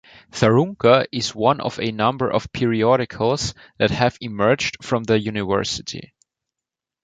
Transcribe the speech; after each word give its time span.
"Tharunka" 0.31 1.05
is 1.11 1.35
one 1.35 1.61
of 1.61 1.79
a 1.79 1.91
number 1.91 2.27
of 2.27 2.51
periodicals 2.51 3.53
that 3.77 3.91
have 3.91 4.17
emerged 4.19 4.83
from 4.83 5.03
the 5.03 5.19
university. 5.19 6.15